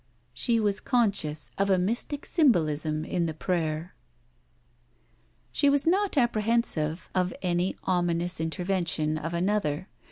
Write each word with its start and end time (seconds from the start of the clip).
She 0.33 0.59
was 0.59 0.79
conscious 0.79 1.51
of 1.59 1.69
a 1.69 1.77
mystic 1.77 2.25
symbolism 2.25 3.05
in 3.05 3.27
the 3.27 3.35
prayer. 3.35 3.93
She 5.51 5.69
was 5.69 5.85
not 5.85 6.17
apprehensive 6.17 7.07
of 7.13 7.35
any 7.43 7.75
ominous 7.83 8.41
intervention 8.41 9.19
of 9.19 9.35
another. 9.35 9.89